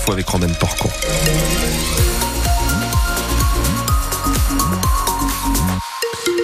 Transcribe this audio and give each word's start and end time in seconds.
Fois 0.00 0.14
avec 0.14 0.26
Romain 0.26 0.48
Porcon. 0.58 0.88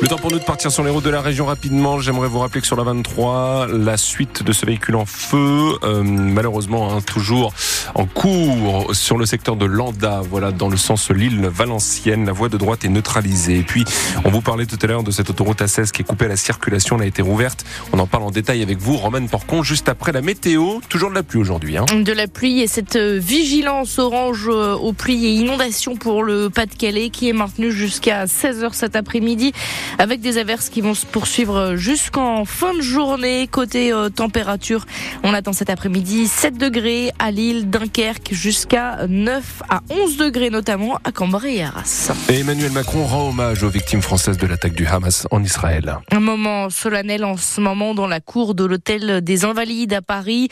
Le 0.01 0.07
temps 0.07 0.17
pour 0.17 0.31
nous 0.31 0.39
de 0.39 0.45
partir 0.45 0.71
sur 0.71 0.85
les 0.85 0.91
routes 0.91 1.05
de 1.05 1.11
la 1.11 1.21
région 1.21 1.47
rapidement. 1.47 1.99
J'aimerais 1.99 2.29
vous 2.29 2.39
rappeler 2.39 2.61
que 2.61 2.69
sur 2.69 2.77
la 2.77 2.85
23, 2.85 3.67
la 3.67 3.97
suite 3.97 4.45
de 4.45 4.53
ce 4.53 4.65
véhicule 4.65 4.95
en 4.95 5.05
feu, 5.05 5.77
euh, 5.83 6.05
malheureusement 6.05 6.95
hein, 6.95 7.01
toujours 7.01 7.53
en 7.97 8.07
cours 8.07 8.95
sur 8.95 9.19
le 9.19 9.27
secteur 9.27 9.57
de 9.57 9.67
Landa, 9.67 10.23
voilà 10.31 10.53
dans 10.53 10.69
le 10.69 10.77
sens 10.77 11.11
Lille-Valenciennes. 11.11 12.27
La 12.27 12.33
voie 12.33 12.49
de 12.49 12.57
droite 12.57 12.85
est 12.85 12.89
neutralisée. 12.89 13.59
Et 13.59 13.63
puis, 13.63 13.85
on 14.25 14.31
vous 14.31 14.41
parlait 14.41 14.67
tout 14.67 14.79
à 14.81 14.87
l'heure 14.87 15.03
de 15.03 15.11
cette 15.11 15.31
autoroute 15.31 15.61
A16 15.63 15.91
qui 15.91 16.03
est 16.03 16.05
coupée 16.05 16.27
à 16.27 16.29
la 16.29 16.37
circulation. 16.37 16.97
Elle 16.97 17.03
a 17.03 17.07
été 17.07 17.23
rouverte. 17.23 17.65
On 17.93 17.99
en 17.99 18.07
parle 18.07 18.23
en 18.23 18.31
détail 18.31 18.63
avec 18.63 18.79
vous, 18.79 18.97
Romain 18.97 19.27
Porcon, 19.27 19.65
juste 19.65 19.89
après 19.89 20.13
la 20.13 20.23
météo. 20.23 20.79
Toujours 20.89 21.11
de 21.11 21.17
la 21.17 21.25
pluie 21.25 21.41
aujourd'hui. 21.41 21.77
Hein. 21.77 21.87
De 21.93 22.13
la 22.13 22.29
pluie 22.29 22.61
et 22.61 22.69
cette 22.69 22.97
vigilance 22.97 23.99
orange 23.99 24.49
euh, 24.49 24.75
aux 24.75 24.93
pluies 24.93 25.27
et 25.27 25.31
inondations 25.31 25.97
pour 25.97 26.23
le 26.23 26.51
Pas-de-Calais 26.51 27.11
qui 27.11 27.29
est 27.29 27.33
maintenue 27.33 27.73
jusqu'à 27.73 28.27
16h 28.27 28.75
cet 28.75 28.95
après-midi 28.95 29.53
avec 29.99 30.21
des 30.21 30.39
averses 30.39 30.69
qui 30.69 30.81
vont 30.81 30.95
se 30.95 31.07
poursuivre 31.07 31.77
jusqu'en 31.77 32.45
fin 32.45 32.75
de 32.75 32.81
journée. 32.81 33.49
Côté 33.51 33.93
euh, 33.93 34.09
température, 34.09 34.85
on 35.23 35.33
attend 35.35 35.53
cet 35.53 35.71
après-midi 35.71 36.27
7 36.27 36.59
degrés 36.59 37.11
à 37.19 37.31
Lille, 37.31 37.71
Dunkerque, 37.71 38.33
jusqu'à 38.33 39.07
9 39.09 39.63
à 39.69 39.81
11 39.91 40.17
degrés 40.17 40.51
notamment 40.51 40.99
à 41.05 41.13
Cambrai 41.13 41.57
et 41.57 41.65
Arras. 41.65 42.13
Et 42.29 42.41
Emmanuel 42.41 42.73
Macron 42.73 43.05
rend 43.05 43.29
hommage 43.29 43.63
aux 43.63 43.69
victimes 43.69 44.03
françaises 44.03 44.39
de 44.39 44.47
l'attaque 44.47 44.75
du 44.75 44.87
Hamas 44.87 45.27
en 45.31 45.43
Israël. 45.43 45.99
Un 46.11 46.21
moment 46.21 46.71
solennel 46.71 47.25
en 47.25 47.37
ce 47.37 47.61
moment 47.61 47.95
dans 47.95 48.07
la 48.07 48.21
cour 48.21 48.55
de 48.55 48.65
l'hôtel 48.65 49.23
des 49.23 49.45
Invalides 49.45 49.93
à 49.93 50.03
Paris. 50.03 50.49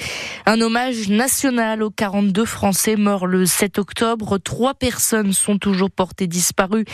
Un 0.46 0.60
hommage 0.60 1.08
national 1.08 1.82
aux 1.82 1.90
42 1.90 2.44
Français 2.44 2.96
morts 2.96 3.26
le 3.26 3.46
7 3.46 3.78
octobre. 3.78 4.38
Trois 4.38 4.74
personnes 4.74 5.32
sont 5.32 5.58
toujours 5.58 5.90
portées 5.90 6.26
disparues, 6.26 6.84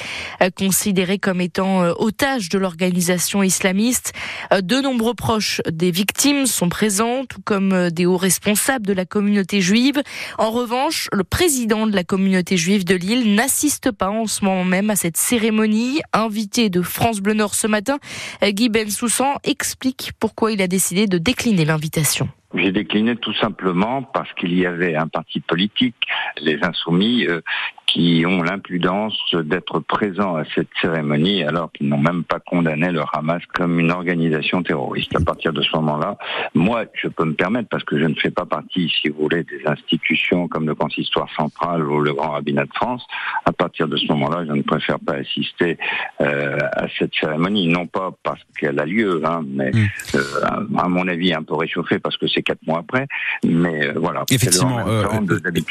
euh, 0.42 0.50
considérées 0.56 1.18
comme 1.18 1.40
étant 1.40 1.82
euh, 1.82 1.92
de 2.38 2.58
l'organisation 2.58 3.42
islamiste. 3.42 4.12
Euh, 4.52 4.60
de 4.60 4.80
nombreux 4.80 5.14
proches 5.14 5.60
des 5.70 5.90
victimes 5.90 6.46
sont 6.46 6.68
présents, 6.68 7.24
tout 7.28 7.40
comme 7.44 7.72
euh, 7.72 7.90
des 7.90 8.06
hauts 8.06 8.16
responsables 8.16 8.86
de 8.86 8.92
la 8.92 9.04
communauté 9.04 9.60
juive. 9.60 10.02
En 10.38 10.50
revanche, 10.50 11.08
le 11.12 11.24
président 11.24 11.86
de 11.86 11.94
la 11.94 12.04
communauté 12.04 12.56
juive 12.56 12.84
de 12.84 12.94
Lille 12.94 13.34
n'assiste 13.34 13.90
pas 13.90 14.10
en 14.10 14.26
ce 14.26 14.44
moment 14.44 14.64
même 14.64 14.90
à 14.90 14.96
cette 14.96 15.16
cérémonie. 15.16 16.00
Invité 16.12 16.70
de 16.70 16.82
France 16.82 17.20
Bleu 17.20 17.34
Nord 17.34 17.54
ce 17.54 17.66
matin, 17.66 17.98
euh, 18.42 18.50
Guy 18.50 18.68
Bensoussan 18.68 19.34
explique 19.44 20.12
pourquoi 20.18 20.52
il 20.52 20.62
a 20.62 20.68
décidé 20.68 21.06
de 21.06 21.18
décliner 21.18 21.64
l'invitation. 21.64 22.28
J'ai 22.54 22.72
décliné 22.72 23.16
tout 23.16 23.34
simplement 23.34 24.02
parce 24.02 24.32
qu'il 24.34 24.54
y 24.54 24.66
avait 24.66 24.94
un 24.94 25.08
parti 25.08 25.40
politique, 25.40 25.96
les 26.40 26.58
Insoumis, 26.62 27.26
qui 27.92 28.24
ont 28.26 28.42
l'impudence 28.42 29.18
d'être 29.34 29.80
présents 29.80 30.36
à 30.36 30.44
cette 30.54 30.68
cérémonie 30.80 31.44
alors 31.44 31.70
qu'ils 31.72 31.88
n'ont 31.88 31.98
même 31.98 32.24
pas 32.24 32.40
condamné 32.40 32.90
le 32.90 33.02
Hamas 33.12 33.42
comme 33.52 33.78
une 33.78 33.90
organisation 33.90 34.62
terroriste. 34.62 35.14
À 35.14 35.22
partir 35.22 35.52
de 35.52 35.60
ce 35.60 35.76
moment-là, 35.76 36.16
moi, 36.54 36.84
je 36.94 37.08
peux 37.08 37.24
me 37.24 37.34
permettre, 37.34 37.68
parce 37.68 37.84
que 37.84 37.98
je 37.98 38.06
ne 38.06 38.14
fais 38.14 38.30
pas 38.30 38.46
partie, 38.46 38.90
si 39.00 39.10
vous 39.10 39.22
voulez, 39.22 39.44
des 39.44 39.60
institutions 39.66 40.48
comme 40.48 40.66
le 40.66 40.74
Consistoire 40.74 41.28
central 41.36 41.86
ou 41.86 42.00
le 42.00 42.14
Grand 42.14 42.30
Rabbinat 42.30 42.64
de 42.64 42.72
France, 42.74 43.06
à 43.44 43.52
partir 43.52 43.88
de 43.88 43.96
ce 43.98 44.06
moment-là, 44.06 44.46
je 44.46 44.52
ne 44.52 44.62
préfère 44.62 44.98
pas 44.98 45.14
assister 45.14 45.76
euh, 46.22 46.58
à 46.72 46.86
cette 46.98 47.14
cérémonie, 47.14 47.68
non 47.68 47.86
pas 47.86 48.10
parce 48.22 48.40
qu'elle 48.58 48.80
a 48.80 48.86
lieu, 48.86 49.20
hein, 49.24 49.42
mais 49.46 49.70
hmm. 49.70 49.88
euh, 50.14 50.78
à 50.78 50.88
mon 50.88 51.06
avis 51.08 51.34
un 51.34 51.42
peu 51.42 51.54
réchauffée 51.54 51.98
parce 51.98 52.16
que 52.16 52.26
c'est 52.26 52.41
quatre 52.42 52.66
mois 52.66 52.78
après, 52.78 53.06
mais 53.44 53.86
euh, 53.86 53.92
voilà. 53.96 54.24
Effectivement, 54.30 54.84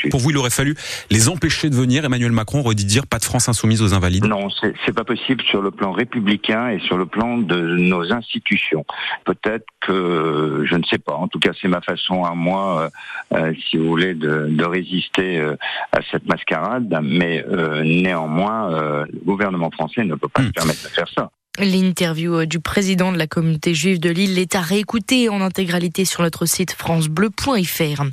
pour 0.09 0.19
vous, 0.19 0.31
il 0.31 0.37
aurait 0.37 0.49
fallu 0.49 0.75
les 1.09 1.29
empêcher 1.29 1.69
de 1.69 1.75
venir 1.75 2.05
Emmanuel 2.05 2.31
Macron 2.31 2.59
aurait 2.59 2.75
dit 2.75 2.85
dire 2.85 3.07
pas 3.07 3.19
de 3.19 3.23
France 3.23 3.49
insoumise 3.49 3.81
aux 3.81 3.93
invalides 3.93 4.25
Non, 4.25 4.49
c'est 4.59 4.93
pas 4.93 5.03
possible 5.03 5.41
sur 5.43 5.61
le 5.61 5.71
plan 5.71 5.91
républicain 5.91 6.69
et 6.69 6.79
sur 6.79 6.97
le 6.97 7.05
plan 7.05 7.37
de 7.37 7.55
nos 7.77 8.11
institutions. 8.11 8.85
Peut-être 9.25 9.65
que 9.81 10.63
je 10.65 10.75
ne 10.75 10.83
sais 10.83 10.97
pas. 10.97 11.13
En 11.13 11.27
tout 11.27 11.39
cas, 11.39 11.51
c'est 11.59 11.67
ma 11.67 11.81
façon 11.81 12.23
à 12.23 12.33
moi, 12.33 12.91
euh, 13.33 13.37
euh, 13.37 13.53
si 13.69 13.77
vous 13.77 13.87
voulez, 13.87 14.13
de, 14.13 14.47
de 14.49 14.63
résister 14.63 15.39
euh, 15.39 15.55
à 15.91 15.99
cette 16.11 16.27
mascarade. 16.27 16.99
Mais 17.03 17.43
néanmoins, 17.83 18.69
le 18.69 19.25
gouvernement 19.25 19.71
français 19.71 20.03
ne 20.03 20.15
peut 20.15 20.27
pas 20.27 20.41
hmm. 20.41 20.47
se 20.47 20.51
permettre 20.51 20.83
de 20.83 20.89
faire 20.89 21.09
ça. 21.13 21.31
L'interview 21.59 22.33
euh, 22.35 22.45
du 22.45 22.61
président 22.61 23.11
de 23.11 23.17
la 23.17 23.27
communauté 23.27 23.73
juive 23.73 23.99
de 23.99 24.09
Lille 24.09 24.39
est 24.39 24.55
à 24.55 24.61
réécouter 24.61 25.27
en 25.27 25.41
intégralité 25.41 26.05
sur 26.05 26.21
notre 26.21 26.45
site 26.45 26.71
francebleu.fr. 26.71 28.03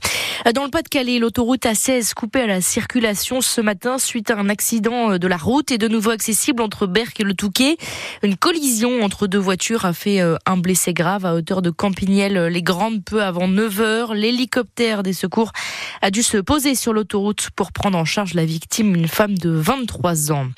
Dans 0.54 0.64
le 0.64 0.70
Pas-de-Calais, 0.70 1.20
l'autoroute 1.20 1.64
A16 1.64 2.14
coupée 2.14 2.40
à 2.40 2.46
la 2.48 2.60
circulation 2.60 3.40
ce 3.40 3.60
matin 3.60 3.98
suite 3.98 4.32
à 4.32 4.38
un 4.38 4.48
accident 4.48 5.12
euh, 5.12 5.18
de 5.18 5.28
la 5.28 5.36
route 5.36 5.70
est 5.70 5.78
de 5.78 5.86
nouveau 5.86 6.10
accessible 6.10 6.62
entre 6.62 6.88
Berck 6.88 7.20
et 7.20 7.22
le 7.22 7.34
Touquet. 7.34 7.76
Une 8.24 8.36
collision 8.36 9.04
entre 9.04 9.28
deux 9.28 9.38
voitures 9.38 9.84
a 9.84 9.92
fait 9.92 10.20
euh, 10.20 10.36
un 10.44 10.56
blessé 10.56 10.92
grave 10.92 11.24
à 11.24 11.34
hauteur 11.34 11.62
de 11.62 11.70
Campignelles-les-Grandes 11.70 13.04
peu 13.04 13.22
avant 13.22 13.46
9 13.46 13.80
heures. 13.80 14.14
L'hélicoptère 14.14 15.04
des 15.04 15.12
secours 15.12 15.52
a 16.02 16.10
dû 16.10 16.24
se 16.24 16.38
poser 16.38 16.74
sur 16.74 16.92
l'autoroute 16.92 17.50
pour 17.54 17.70
prendre 17.70 17.98
en 17.98 18.04
charge 18.04 18.34
la 18.34 18.44
victime, 18.44 18.96
une 18.96 19.08
femme 19.08 19.38
de 19.38 19.50
23 19.50 20.32
ans. 20.32 20.48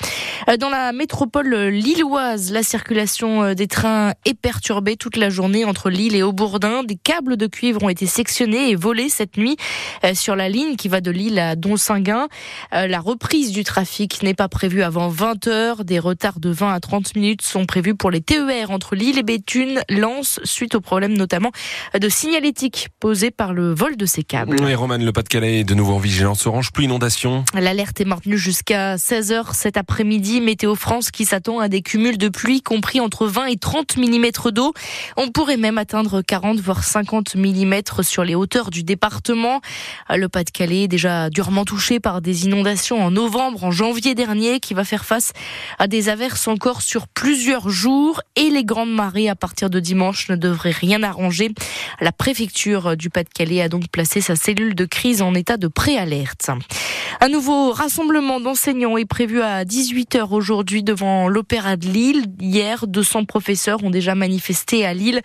Dans 0.58 0.70
la 0.70 0.92
métropole 0.92 1.54
lilloise, 1.68 2.50
la 2.50 2.62
circulation 2.62 2.79
euh, 2.90 3.54
des 3.54 3.66
trains 3.66 4.12
est 4.24 4.34
perturbée 4.34 4.96
toute 4.96 5.16
la 5.16 5.30
journée 5.30 5.64
entre 5.64 5.90
Lille 5.90 6.14
et 6.14 6.22
Aubourdin. 6.22 6.82
Des 6.84 6.96
câbles 6.96 7.36
de 7.36 7.46
cuivre 7.46 7.82
ont 7.82 7.88
été 7.88 8.06
sectionnés 8.06 8.70
et 8.70 8.76
volés 8.76 9.08
cette 9.08 9.36
nuit 9.36 9.56
euh, 10.04 10.14
sur 10.14 10.36
la 10.36 10.48
ligne 10.48 10.76
qui 10.76 10.88
va 10.88 11.00
de 11.00 11.10
Lille 11.10 11.38
à 11.38 11.56
Donsinguin. 11.56 12.28
Euh, 12.74 12.86
la 12.86 13.00
reprise 13.00 13.52
du 13.52 13.64
trafic 13.64 14.22
n'est 14.22 14.34
pas 14.34 14.48
prévue 14.48 14.82
avant 14.82 15.08
20 15.08 15.46
heures. 15.46 15.84
Des 15.84 15.98
retards 15.98 16.40
de 16.40 16.50
20 16.50 16.72
à 16.72 16.80
30 16.80 17.16
minutes 17.16 17.42
sont 17.42 17.66
prévus 17.66 17.94
pour 17.94 18.10
les 18.10 18.20
TER 18.20 18.70
entre 18.70 18.94
Lille 18.94 19.18
et 19.18 19.22
Béthune, 19.22 19.80
Lens, 19.88 20.40
suite 20.44 20.74
au 20.74 20.80
problème 20.80 21.16
notamment 21.16 21.50
de 21.98 22.08
signalétique 22.08 22.88
posé 23.00 23.30
par 23.30 23.52
le 23.52 23.72
vol 23.72 23.96
de 23.96 24.06
ces 24.06 24.22
câbles. 24.22 24.56
Oui, 24.60 24.74
Roman, 24.74 24.98
le 24.98 25.12
Pas-de-Calais 25.12 25.60
est 25.60 25.64
de 25.64 25.74
nouveau 25.74 25.94
en 25.94 25.98
vigilance 25.98 26.46
orange, 26.46 26.72
plus 26.72 26.84
inondation. 26.84 27.44
L'alerte 27.54 28.00
est 28.00 28.04
maintenue 28.04 28.38
jusqu'à 28.38 28.96
16h 28.96 29.54
cet 29.54 29.76
après-midi. 29.76 30.40
Météo 30.40 30.74
France 30.74 31.10
qui 31.10 31.24
s'attend 31.24 31.58
à 31.58 31.68
des 31.68 31.82
cumuls 31.82 32.18
de 32.18 32.28
pluie 32.28 32.59
compris 32.60 33.00
entre 33.00 33.26
20 33.26 33.46
et 33.46 33.56
30 33.56 33.96
mm 33.96 34.50
d'eau. 34.52 34.72
On 35.16 35.28
pourrait 35.28 35.56
même 35.56 35.78
atteindre 35.78 36.22
40 36.22 36.58
voire 36.60 36.84
50 36.84 37.36
mm 37.36 37.74
sur 38.02 38.24
les 38.24 38.34
hauteurs 38.34 38.70
du 38.70 38.82
département. 38.82 39.60
Le 40.08 40.28
Pas-de-Calais 40.28 40.88
déjà 40.88 41.30
durement 41.30 41.64
touché 41.64 42.00
par 42.00 42.20
des 42.20 42.44
inondations 42.44 43.02
en 43.02 43.10
novembre, 43.10 43.64
en 43.64 43.70
janvier 43.70 44.14
dernier, 44.14 44.60
qui 44.60 44.74
va 44.74 44.84
faire 44.84 45.04
face 45.04 45.32
à 45.78 45.86
des 45.86 46.08
averses 46.08 46.48
encore 46.48 46.82
sur 46.82 47.08
plusieurs 47.08 47.68
jours 47.68 48.20
et 48.36 48.50
les 48.50 48.64
grandes 48.64 48.92
marées 48.92 49.28
à 49.28 49.34
partir 49.34 49.70
de 49.70 49.80
dimanche 49.80 50.28
ne 50.28 50.36
devraient 50.36 50.70
rien 50.70 51.02
arranger. 51.02 51.50
La 52.00 52.12
préfecture 52.12 52.96
du 52.96 53.10
Pas-de-Calais 53.10 53.62
a 53.62 53.68
donc 53.68 53.88
placé 53.88 54.20
sa 54.20 54.36
cellule 54.36 54.74
de 54.74 54.84
crise 54.84 55.22
en 55.22 55.34
état 55.34 55.56
de 55.56 55.68
préalerte. 55.68 56.50
Un 57.20 57.28
nouveau 57.28 57.72
rassemblement 57.72 58.40
d'enseignants 58.40 58.96
est 58.96 59.04
prévu 59.04 59.42
à 59.42 59.64
18h 59.64 60.28
aujourd'hui 60.30 60.82
devant 60.82 61.28
l'Opéra 61.28 61.76
de 61.76 61.86
Lille. 61.86 62.24
Hier, 62.50 62.86
200 62.86 63.24
professeurs 63.24 63.84
ont 63.84 63.90
déjà 63.90 64.14
manifesté 64.14 64.86
à 64.86 64.94
Lille 64.94 65.20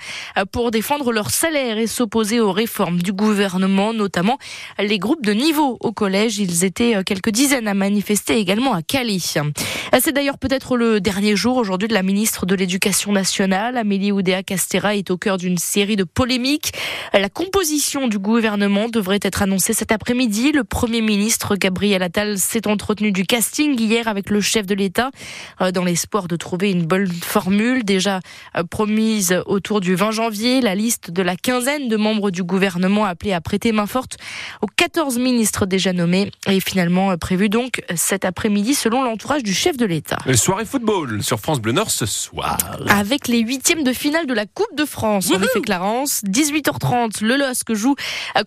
pour 0.51 0.71
défendre 0.71 1.11
leur 1.11 1.31
salaire 1.31 1.77
et 1.77 1.87
s'opposer 1.87 2.39
aux 2.39 2.51
réformes 2.51 3.01
du 3.01 3.13
gouvernement, 3.13 3.93
notamment 3.93 4.37
les 4.79 4.99
groupes 4.99 5.23
de 5.23 5.31
niveau 5.31 5.77
au 5.79 5.91
collège. 5.91 6.39
Ils 6.39 6.65
étaient 6.65 7.03
quelques 7.05 7.29
dizaines 7.29 7.67
à 7.67 7.73
manifester 7.73 8.37
également 8.37 8.73
à 8.73 8.81
Calais. 8.81 9.17
C'est 9.17 10.11
d'ailleurs 10.11 10.37
peut-être 10.37 10.75
le 10.75 10.99
dernier 10.99 11.35
jour 11.35 11.57
aujourd'hui 11.57 11.87
de 11.87 11.93
la 11.93 12.03
ministre 12.03 12.45
de 12.45 12.55
l'Éducation 12.55 13.11
nationale. 13.11 13.77
Amélie 13.77 14.11
Oudéa-Castera 14.11 14.95
est 14.95 15.09
au 15.09 15.17
cœur 15.17 15.37
d'une 15.37 15.57
série 15.57 15.95
de 15.95 16.03
polémiques. 16.03 16.73
La 17.13 17.29
composition 17.29 18.07
du 18.07 18.19
gouvernement 18.19 18.89
devrait 18.89 19.19
être 19.21 19.41
annoncée 19.41 19.73
cet 19.73 19.91
après-midi. 19.91 20.51
Le 20.51 20.63
Premier 20.63 21.01
ministre 21.01 21.55
Gabriel 21.55 21.75
Gabriel 21.75 22.03
Attal 22.03 22.39
s'est 22.39 22.67
entretenu 22.67 23.11
du 23.11 23.25
casting 23.25 23.77
hier 23.77 24.07
avec 24.07 24.29
le 24.29 24.39
chef 24.39 24.65
de 24.65 24.73
l'État 24.73 25.11
euh, 25.59 25.71
dans 25.71 25.83
l'espoir 25.83 26.29
de 26.29 26.37
trouver 26.37 26.71
une 26.71 26.85
bonne 26.85 27.09
formule 27.23 27.83
déjà 27.83 28.19
euh, 28.55 28.63
promise 28.63 29.41
autour 29.45 29.81
du 29.81 29.95
20 29.95 30.11
janvier. 30.11 30.61
La 30.61 30.75
liste 30.75 31.11
de 31.11 31.21
la 31.21 31.35
quinzaine 31.35 31.89
de 31.89 31.97
membres 31.97 32.31
du 32.31 32.43
gouvernement 32.43 33.05
appelés 33.05 33.33
à 33.33 33.41
prêter 33.41 33.71
main 33.71 33.87
forte 33.87 34.17
aux 34.61 34.67
14 34.67 35.17
ministres 35.17 35.65
déjà 35.65 35.91
nommés 35.91 36.31
est 36.47 36.59
finalement 36.59 37.11
euh, 37.11 37.17
prévue 37.17 37.49
donc 37.49 37.83
cet 37.95 38.23
après-midi 38.23 38.73
selon 38.73 39.03
l'entourage 39.03 39.43
du 39.43 39.53
chef 39.53 39.77
de 39.77 39.85
l'État. 39.85 40.17
Soirée 40.35 40.65
football 40.65 41.23
sur 41.23 41.39
France 41.39 41.59
Bleu 41.59 41.73
Nord 41.73 41.91
ce 41.91 42.05
soir. 42.05 42.57
Avec 42.87 43.27
les 43.27 43.39
huitièmes 43.39 43.83
de 43.83 43.93
finale 43.93 44.27
de 44.27 44.33
la 44.33 44.45
Coupe 44.45 44.75
de 44.75 44.85
France. 44.85 45.29
En 45.31 45.41
effet, 45.41 45.61
Clarence, 45.61 46.21
18h30, 46.25 47.23
le 47.23 47.35
LOSC 47.35 47.73
joue 47.73 47.95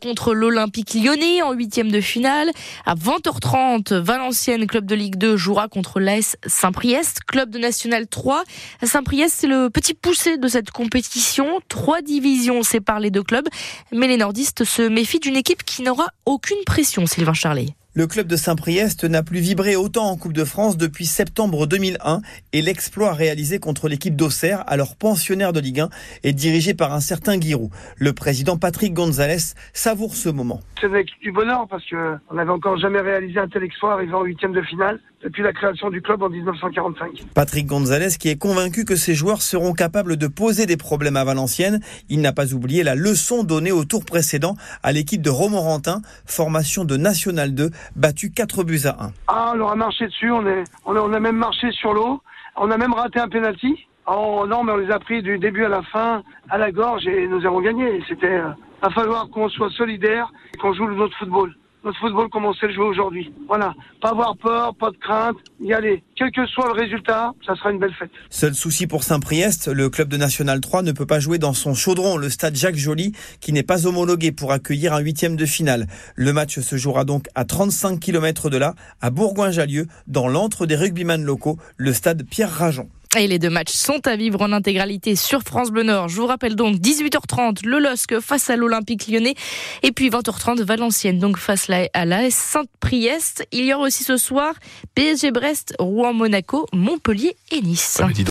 contre 0.01 0.35
l'Olympique 0.35 0.95
lyonnais 0.95 1.43
en 1.43 1.53
huitième 1.53 1.91
de 1.91 2.01
finale. 2.01 2.51
À 2.87 2.95
20 2.95 3.19
20h30, 3.19 3.95
Valenciennes, 3.95 4.67
club 4.67 4.87
de 4.87 4.95
Ligue 4.95 5.17
2, 5.17 5.37
jouera 5.37 5.69
contre 5.69 5.99
l'AS 5.99 6.37
Saint-Priest, 6.47 7.21
club 7.27 7.51
de 7.51 7.59
National 7.59 8.07
3. 8.07 8.45
Saint-Priest, 8.83 9.37
c'est 9.41 9.47
le 9.47 9.71
petit 9.71 9.95
poussé 9.95 10.37
de 10.37 10.49
cette 10.49 10.71
compétition. 10.71 11.61
Trois 11.69 12.03
divisions 12.03 12.63
séparent 12.63 13.01
les 13.01 13.11
deux 13.11 13.23
clubs, 13.23 13.49
mais 13.93 14.09
les 14.09 14.17
nordistes 14.17 14.65
se 14.65 14.83
méfient 14.83 15.21
d'une 15.21 15.37
équipe 15.37 15.65
qui 15.65 15.83
n'aura 15.83 16.09
aucune 16.27 16.63
pression, 16.65 17.07
Sylvain 17.07 17.35
Charlet. 17.35 17.75
Le 17.99 18.07
club 18.07 18.29
de 18.29 18.37
Saint-Priest 18.37 19.03
n'a 19.03 19.25
plus 19.25 19.41
vibré 19.41 19.75
autant 19.75 20.05
en 20.05 20.17
Coupe 20.17 20.33
de 20.33 20.45
France 20.45 20.77
depuis 20.77 21.05
septembre 21.05 21.67
2001 21.67 22.21
et 22.53 22.63
l'exploit 22.63 23.13
réalisé 23.13 23.59
contre 23.59 23.89
l'équipe 23.89 24.15
d'Auxerre, 24.15 24.63
alors 24.69 24.95
pensionnaire 24.95 25.53
de 25.53 25.59
Ligue 25.59 25.81
1, 25.81 25.89
est 26.23 26.33
dirigé 26.33 26.75
par 26.75 26.93
un 26.93 27.01
certain 27.01 27.41
Giroud. 27.41 27.71
Le 27.97 28.13
président 28.13 28.57
Patrick 28.57 28.95
Gonzalez 28.95 29.53
savoure 29.73 30.15
ce 30.15 30.29
moment. 30.29 30.61
C'est 30.81 30.87
une 30.87 30.95
équipe 30.95 31.21
du 31.21 31.33
bonheur 31.33 31.67
parce 31.69 31.83
qu'on 31.91 32.35
n'avait 32.37 32.53
encore 32.53 32.79
jamais 32.79 33.01
réalisé 33.01 33.41
un 33.41 33.49
tel 33.49 33.65
exploit 33.65 33.95
arrivant 33.95 34.21
en 34.21 34.25
huitième 34.25 34.53
de 34.53 34.63
finale 34.63 35.01
depuis 35.23 35.43
la 35.43 35.53
création 35.53 35.91
du 35.91 36.01
club 36.01 36.23
en 36.23 36.29
1945. 36.29 37.25
Patrick 37.35 37.67
Gonzalez 37.67 38.17
qui 38.19 38.29
est 38.29 38.39
convaincu 38.39 38.85
que 38.85 38.95
ses 38.95 39.15
joueurs 39.15 39.43
seront 39.43 39.73
capables 39.73 40.17
de 40.17 40.27
poser 40.29 40.67
des 40.67 40.77
problèmes 40.77 41.17
à 41.17 41.25
Valenciennes. 41.25 41.81
Il 42.09 42.21
n'a 42.21 42.33
pas 42.33 42.55
oublié 42.55 42.85
la 42.85 42.95
leçon 42.95 43.43
donnée 43.43 43.73
au 43.73 43.85
tour 43.85 44.05
précédent 44.05 44.55
à 44.83 44.93
l'équipe 44.93 45.21
de 45.21 45.31
Romorantin, 45.31 46.03
formation 46.25 46.85
de 46.85 46.97
National 46.97 47.55
2, 47.55 47.71
battue 47.97 48.31
4 48.31 48.65
buts 48.65 48.81
à 48.85 49.05
1. 49.05 49.13
Ah, 49.29 49.51
on 49.53 49.57
leur 49.57 49.71
a 49.71 49.77
marché 49.77 50.07
dessus, 50.07 50.31
on, 50.31 50.47
est, 50.47 50.65
on, 50.85 51.13
a, 51.13 51.21
même 51.21 51.37
marché 51.37 51.71
sur 51.73 51.93
l'eau, 51.93 52.21
on 52.57 52.71
a 52.71 52.77
même 52.77 52.93
raté 52.93 53.21
un 53.21 53.29
penalty. 53.29 53.87
Oh 54.07 54.47
non, 54.49 54.65
mais 54.65 54.73
on 54.73 54.77
les 54.77 54.91
a 54.91 54.99
pris 54.99 55.23
du 55.23 55.39
début 55.39 55.65
à 55.65 55.69
la 55.69 55.83
fin, 55.83 56.23
à 56.49 56.57
la 56.59 56.73
gorge, 56.73 57.07
et 57.07 57.27
nous 57.27 57.45
avons 57.45 57.61
gagné. 57.61 58.03
C'était, 58.09 58.27
euh, 58.27 58.49
va 58.83 58.91
falloir 58.91 59.29
qu'on 59.29 59.49
soit 59.49 59.71
solidaire 59.71 60.33
et 60.55 60.59
qu'on 60.59 60.73
joue 60.73 60.89
notre 60.91 61.17
football 61.19 61.55
notre 61.85 61.99
football 61.99 62.29
comme 62.31 62.45
on 62.45 62.55
sait 62.55 62.67
le 62.67 62.75
jouer 62.75 62.87
aujourd'hui. 62.87 63.33
Voilà, 63.47 63.75
pas 64.01 64.11
avoir 64.11 64.37
peur, 64.37 64.75
pas 64.75 64.91
de 64.91 64.97
crainte, 64.97 65.37
y 65.61 65.73
aller. 65.73 66.03
Quel 66.17 66.31
que 66.31 66.47
soit 66.47 66.67
le 66.67 66.73
résultat, 66.73 67.33
ça 67.47 67.55
sera 67.55 67.71
une 67.71 67.79
belle 67.79 67.95
fête. 67.95 68.11
Seul 68.31 68.55
souci 68.55 68.87
pour 68.87 69.05
Saint-Priest, 69.05 69.69
le 69.69 69.89
club 69.89 70.09
de 70.09 70.17
National 70.17 70.61
3 70.61 70.83
ne 70.83 70.93
peut 70.93 71.07
pas 71.07 71.21
jouer 71.21 71.39
dans 71.39 71.53
son 71.53 71.75
chaudron, 71.75 72.17
le 72.17 72.29
stade 72.29 72.57
Jacques 72.57 72.77
Joly, 72.77 73.13
qui 73.41 73.53
n'est 73.53 73.63
pas 73.63 73.87
homologué 73.87 74.33
pour 74.33 74.53
accueillir 74.53 74.93
un 74.93 75.01
huitième 75.01 75.37
de 75.37 75.47
finale. 75.47 75.87
Le 76.15 76.33
match 76.33 76.59
se 76.59 76.77
jouera 76.77 77.05
donc 77.05 77.27
à 77.35 77.45
35 77.45 78.01
km 78.01 78.51
de 78.51 78.57
là, 78.57 78.75
à 79.01 79.11
Bourgoin-Jallieu, 79.11 79.87
dans 80.07 80.29
l'antre 80.29 80.67
des 80.67 80.77
rugbyman 80.77 81.23
locaux, 81.23 81.59
le 81.77 81.93
stade 81.93 82.25
Pierre 82.29 82.51
Rajon. 82.51 82.89
Et 83.17 83.27
les 83.27 83.39
deux 83.39 83.49
matchs 83.49 83.73
sont 83.73 84.07
à 84.07 84.17
vivre 84.17 84.43
en 84.43 84.53
intégralité 84.53 85.17
sur 85.17 85.41
France 85.43 85.71
Bleu 85.71 85.83
Nord. 85.83 86.09
Je 86.09 86.17
vous 86.17 86.27
rappelle 86.27 86.55
donc 86.57 86.77
18h30 86.77 87.65
le 87.65 87.79
LOSC 87.79 88.21
face 88.21 88.51
à 88.51 88.57
l'Olympique 88.57 89.09
lyonnais 89.09 89.35
et 89.83 89.93
puis 89.93 90.11
20h30 90.11 90.63
Valenciennes 90.63 91.19
donc 91.19 91.39
face 91.39 91.71
à 91.71 92.05
l'AS 92.05 92.35
Sainte-Priest. 92.35 93.47
Il 93.51 93.65
y 93.65 93.73
aura 93.73 93.85
aussi 93.85 94.05
ce 94.05 94.19
soir 94.19 94.53
PSG 94.95 95.31
Brest, 95.31 95.75
Rouen 95.79 96.13
Monaco, 96.13 96.67
Montpellier 96.75 97.35
et 97.51 97.63
Nice. 97.63 97.99